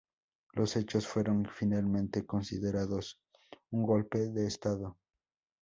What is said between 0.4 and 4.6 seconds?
Los hechos fueron finalmente considerados un golpe de